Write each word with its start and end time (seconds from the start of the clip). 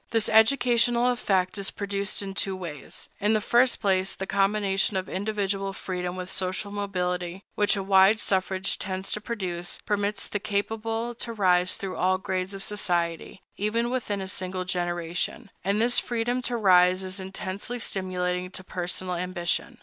This 0.09 0.29
educational 0.29 1.11
effect 1.11 1.59
is 1.59 1.69
produced 1.69 2.23
in 2.23 2.33
two 2.33 2.55
ways: 2.55 3.07
In 3.19 3.33
the 3.33 3.39
first 3.39 3.79
place, 3.79 4.15
the 4.15 4.25
combination 4.25 4.97
of 4.97 5.07
individual 5.07 5.73
freedom 5.73 6.15
with 6.15 6.31
social 6.31 6.71
mobility, 6.71 7.43
which 7.53 7.75
a 7.75 7.83
wide 7.83 8.19
suffrage 8.19 8.79
tends 8.79 9.11
to 9.11 9.21
produce, 9.21 9.77
permits 9.85 10.27
the 10.27 10.39
capable 10.39 11.13
to 11.13 11.33
rise 11.33 11.75
through 11.75 11.97
all 11.97 12.17
grades 12.17 12.55
of 12.55 12.63
society, 12.63 13.43
even 13.57 13.91
within 13.91 14.21
a 14.21 14.27
single 14.27 14.65
generation; 14.65 15.51
and 15.63 15.79
this 15.79 15.99
freedom 15.99 16.41
to 16.41 16.57
rise 16.57 17.03
is 17.03 17.19
intensely 17.19 17.77
stimulating 17.77 18.49
to 18.49 18.63
personal 18.63 19.13
ambition. 19.13 19.77